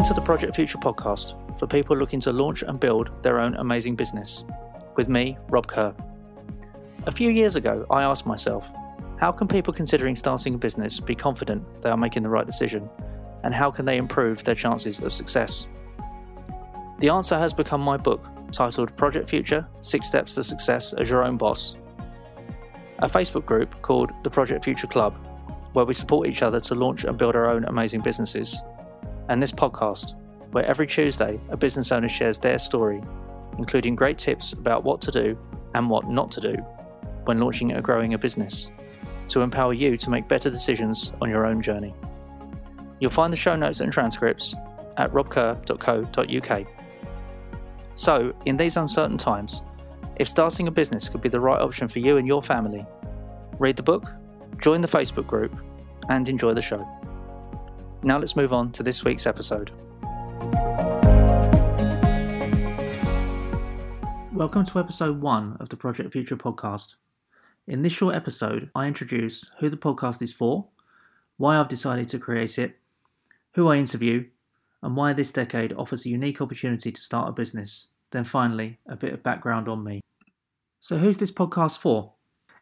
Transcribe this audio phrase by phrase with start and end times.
[0.00, 3.54] Welcome to the Project Future podcast for people looking to launch and build their own
[3.56, 4.44] amazing business.
[4.96, 5.94] With me, Rob Kerr.
[7.04, 8.70] A few years ago, I asked myself,
[9.18, 12.88] how can people considering starting a business be confident they are making the right decision?
[13.44, 15.68] And how can they improve their chances of success?
[17.00, 21.24] The answer has become my book, titled Project Future Six Steps to Success as Your
[21.24, 21.76] Own Boss.
[23.00, 25.14] A Facebook group called the Project Future Club,
[25.74, 28.62] where we support each other to launch and build our own amazing businesses
[29.30, 30.14] and this podcast,
[30.50, 33.00] where every Tuesday a business owner shares their story,
[33.58, 35.38] including great tips about what to do
[35.74, 36.54] and what not to do
[37.24, 38.72] when launching or growing a business,
[39.28, 41.94] to empower you to make better decisions on your own journey.
[42.98, 44.56] You'll find the show notes and transcripts
[44.96, 46.66] at robkerr.co.uk.
[47.94, 49.62] So, in these uncertain times,
[50.16, 52.84] if starting a business could be the right option for you and your family,
[53.58, 54.10] read the book,
[54.60, 55.56] join the Facebook group,
[56.08, 56.84] and enjoy the show.
[58.02, 59.72] Now let's move on to this week's episode.
[64.32, 66.94] Welcome to episode one of the Project Future podcast.
[67.66, 70.68] In this short episode, I introduce who the podcast is for,
[71.36, 72.78] why I've decided to create it,
[73.52, 74.28] who I interview,
[74.82, 77.88] and why this decade offers a unique opportunity to start a business.
[78.12, 80.00] Then finally, a bit of background on me.
[80.80, 82.14] So, who's this podcast for?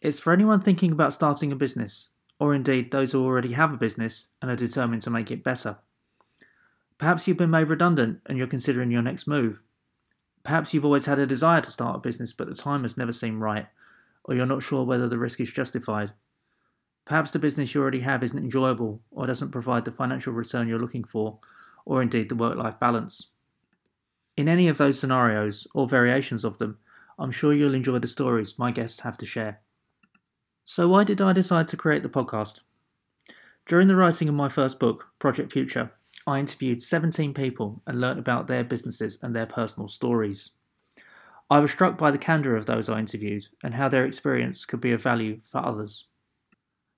[0.00, 2.08] It's for anyone thinking about starting a business,
[2.40, 5.76] or indeed those who already have a business and are determined to make it better.
[6.96, 9.62] Perhaps you've been made redundant and you're considering your next move.
[10.42, 13.12] Perhaps you've always had a desire to start a business but the time has never
[13.12, 13.66] seemed right,
[14.24, 16.12] or you're not sure whether the risk is justified.
[17.04, 20.78] Perhaps the business you already have isn't enjoyable or doesn't provide the financial return you're
[20.78, 21.38] looking for,
[21.84, 23.28] or indeed the work life balance.
[24.36, 26.78] In any of those scenarios, or variations of them,
[27.18, 29.60] I'm sure you'll enjoy the stories my guests have to share.
[30.64, 32.60] So, why did I decide to create the podcast?
[33.66, 35.92] During the writing of my first book, Project Future,
[36.26, 40.50] I interviewed 17 people and learnt about their businesses and their personal stories.
[41.50, 44.80] I was struck by the candour of those I interviewed and how their experience could
[44.80, 46.06] be of value for others.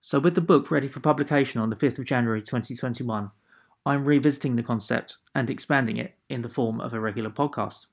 [0.00, 3.30] So, with the book ready for publication on the 5th of January 2021,
[3.84, 7.86] I'm revisiting the concept and expanding it in the form of a regular podcast.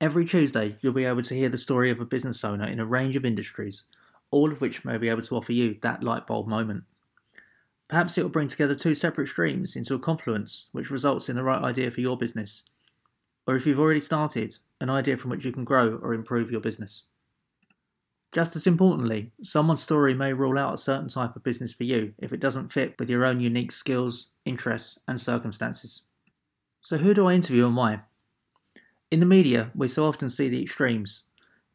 [0.00, 2.84] Every Tuesday, you'll be able to hear the story of a business owner in a
[2.84, 3.84] range of industries
[4.30, 6.84] all of which may be able to offer you that light bulb moment.
[7.88, 11.44] Perhaps it will bring together two separate streams into a confluence which results in the
[11.44, 12.64] right idea for your business.
[13.46, 16.60] Or if you've already started, an idea from which you can grow or improve your
[16.60, 17.04] business.
[18.32, 22.12] Just as importantly, someone's story may rule out a certain type of business for you
[22.18, 26.02] if it doesn't fit with your own unique skills, interests, and circumstances.
[26.82, 28.00] So, who do I interview and why?
[29.10, 31.22] In the media, we so often see the extremes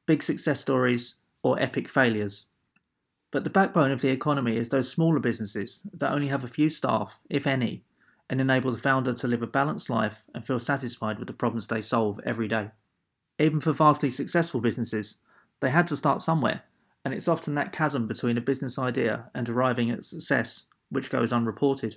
[0.05, 2.45] big success stories or epic failures.
[3.31, 6.69] But the backbone of the economy is those smaller businesses that only have a few
[6.69, 7.83] staff, if any,
[8.29, 11.67] and enable the founder to live a balanced life and feel satisfied with the problems
[11.67, 12.71] they solve every day.
[13.39, 15.17] Even for vastly successful businesses,
[15.61, 16.63] they had to start somewhere,
[17.03, 21.31] and it's often that chasm between a business idea and arriving at success which goes
[21.31, 21.95] unreported.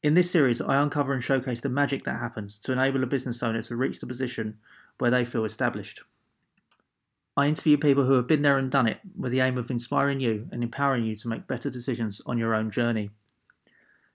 [0.00, 3.42] In this series, I uncover and showcase the magic that happens to enable a business
[3.42, 4.58] owner to reach the position
[4.98, 6.02] where they feel established.
[7.38, 10.18] I interview people who have been there and done it with the aim of inspiring
[10.18, 13.10] you and empowering you to make better decisions on your own journey.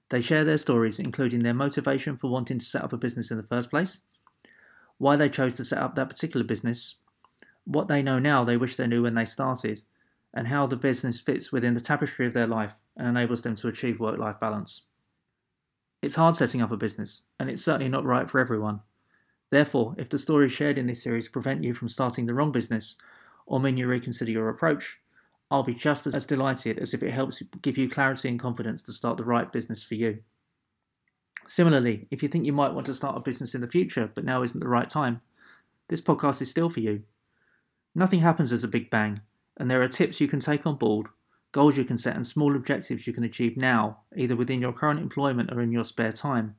[0.09, 3.37] They share their stories, including their motivation for wanting to set up a business in
[3.37, 4.01] the first place,
[4.97, 6.95] why they chose to set up that particular business,
[7.63, 9.83] what they know now they wish they knew when they started,
[10.33, 13.69] and how the business fits within the tapestry of their life and enables them to
[13.69, 14.81] achieve work life balance.
[16.01, 18.81] It's hard setting up a business, and it's certainly not right for everyone.
[19.49, 22.97] Therefore, if the stories shared in this series prevent you from starting the wrong business
[23.45, 24.99] or mean you reconsider your approach,
[25.51, 28.93] I'll be just as delighted as if it helps give you clarity and confidence to
[28.93, 30.19] start the right business for you.
[31.45, 34.25] Similarly, if you think you might want to start a business in the future but
[34.25, 35.21] now isn't the right time,
[35.89, 37.03] this podcast is still for you.
[37.93, 39.21] Nothing happens as a big bang,
[39.57, 41.07] and there are tips you can take on board,
[41.51, 44.99] goals you can set, and small objectives you can achieve now, either within your current
[44.99, 46.55] employment or in your spare time,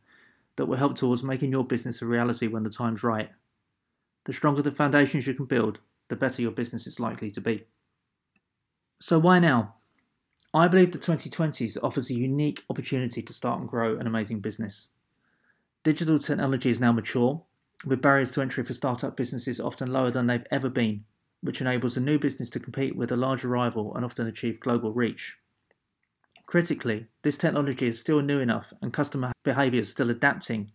[0.57, 3.31] that will help towards making your business a reality when the time's right.
[4.27, 7.65] The stronger the foundations you can build, the better your business is likely to be.
[8.99, 9.75] So, why now?
[10.53, 14.89] I believe the 2020s offers a unique opportunity to start and grow an amazing business.
[15.83, 17.43] Digital technology is now mature,
[17.85, 21.05] with barriers to entry for startup businesses often lower than they've ever been,
[21.41, 24.93] which enables a new business to compete with a larger rival and often achieve global
[24.93, 25.39] reach.
[26.47, 30.71] Critically, this technology is still new enough and customer behaviour is still adapting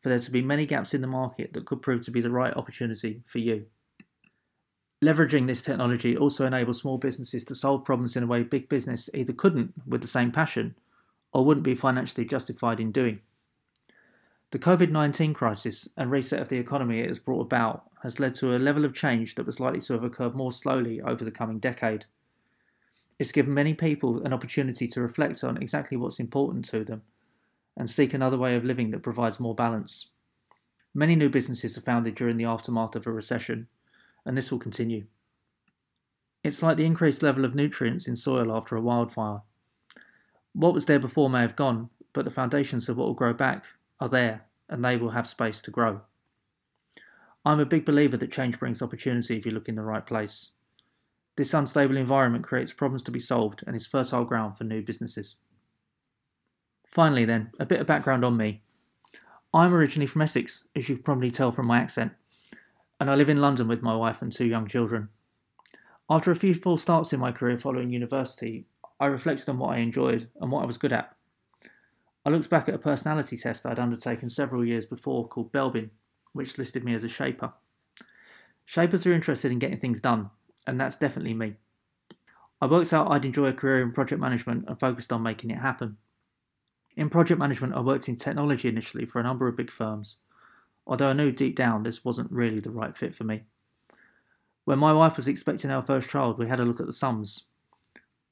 [0.00, 2.30] for there to be many gaps in the market that could prove to be the
[2.30, 3.66] right opportunity for you.
[5.04, 9.10] Leveraging this technology also enables small businesses to solve problems in a way big business
[9.12, 10.74] either couldn't with the same passion
[11.30, 13.20] or wouldn't be financially justified in doing.
[14.50, 18.32] The COVID 19 crisis and reset of the economy it has brought about has led
[18.36, 21.30] to a level of change that was likely to have occurred more slowly over the
[21.30, 22.06] coming decade.
[23.18, 27.02] It's given many people an opportunity to reflect on exactly what's important to them
[27.76, 30.06] and seek another way of living that provides more balance.
[30.94, 33.66] Many new businesses are founded during the aftermath of a recession,
[34.24, 35.06] and this will continue.
[36.42, 39.42] It's like the increased level of nutrients in soil after a wildfire.
[40.52, 43.66] What was there before may have gone, but the foundations of what will grow back
[44.00, 46.02] are there and they will have space to grow.
[47.44, 50.50] I'm a big believer that change brings opportunity if you look in the right place.
[51.36, 55.36] This unstable environment creates problems to be solved and is fertile ground for new businesses.
[56.90, 58.62] Finally, then, a bit of background on me.
[59.52, 62.12] I'm originally from Essex, as you can probably tell from my accent,
[63.00, 65.08] and I live in London with my wife and two young children.
[66.08, 68.66] After a few false starts in my career following university,
[69.00, 71.14] I reflected on what I enjoyed and what I was good at.
[72.24, 75.90] I looked back at a personality test I'd undertaken several years before called Belbin,
[76.32, 77.52] which listed me as a shaper.
[78.64, 80.30] Shapers are interested in getting things done,
[80.66, 81.54] and that's definitely me.
[82.60, 85.58] I worked out I'd enjoy a career in project management and focused on making it
[85.58, 85.98] happen.
[86.96, 90.18] In project management, I worked in technology initially for a number of big firms,
[90.86, 93.42] although I knew deep down this wasn't really the right fit for me.
[94.64, 97.44] When my wife was expecting our first child, we had a look at the sums,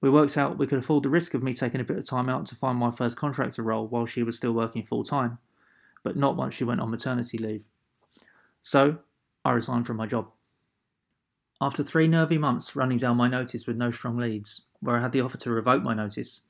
[0.02, 2.28] we worked out we could afford the risk of me taking a bit of time
[2.28, 5.38] out to find my first contractor role while she was still working full time,
[6.02, 7.64] but not once she went on maternity leave.
[8.60, 8.99] So,
[9.44, 10.28] I resigned from my job.
[11.60, 15.12] After three nervy months running down my notice with no strong leads, where I had
[15.12, 16.43] the offer to revoke my notice,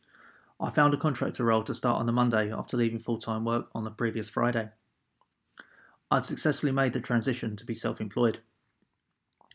[0.59, 3.69] I found a contractor role to start on the Monday after leaving full time work
[3.75, 4.71] on the previous Friday.
[6.13, 8.41] I'd successfully made the transition to be self employed.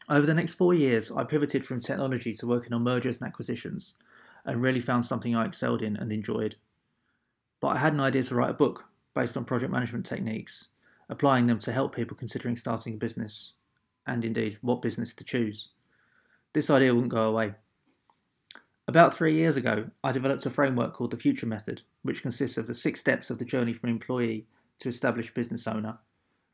[0.10, 3.94] Over the next four years, I pivoted from technology to working on mergers and acquisitions
[4.44, 6.56] and really found something I excelled in and enjoyed.
[7.60, 10.70] But I had an idea to write a book based on project management techniques,
[11.08, 13.54] applying them to help people considering starting a business,
[14.08, 15.70] and indeed what business to choose.
[16.54, 17.54] This idea wouldn't go away.
[18.88, 22.66] About three years ago, I developed a framework called the Future Method, which consists of
[22.66, 24.48] the six steps of the journey from employee
[24.80, 26.00] to established business owner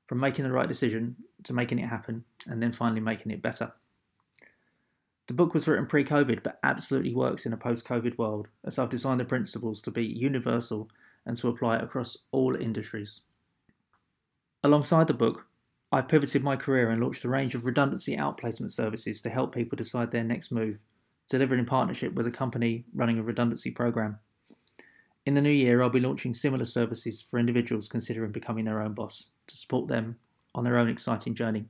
[0.07, 3.73] from making the right decision to making it happen and then finally making it better.
[5.27, 8.77] The book was written pre COVID but absolutely works in a post COVID world as
[8.77, 10.89] I've designed the principles to be universal
[11.25, 13.21] and to apply across all industries.
[14.63, 15.47] Alongside the book,
[15.91, 19.75] I've pivoted my career and launched a range of redundancy outplacement services to help people
[19.75, 20.79] decide their next move,
[21.29, 24.19] delivered in partnership with a company running a redundancy program.
[25.25, 28.93] In the new year, I'll be launching similar services for individuals considering becoming their own
[28.93, 30.17] boss to support them
[30.55, 31.65] on their own exciting journey.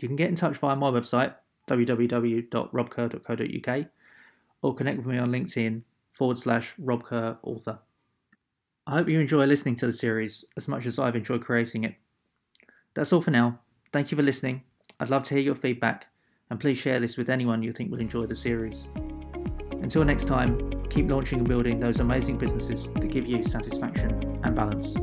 [0.00, 1.34] You can get in touch via my website,
[1.68, 3.86] www.robkerr.co.uk,
[4.62, 5.82] or connect with me on LinkedIn
[6.12, 7.80] forward slash Rob Kerr author.
[8.86, 11.96] I hope you enjoy listening to the series as much as I've enjoyed creating it.
[12.94, 13.60] That's all for now.
[13.92, 14.62] Thank you for listening.
[14.98, 16.08] I'd love to hear your feedback,
[16.50, 18.88] and please share this with anyone you think will enjoy the series.
[19.72, 24.56] Until next time, keep launching and building those amazing businesses that give you satisfaction and
[24.56, 24.96] balance.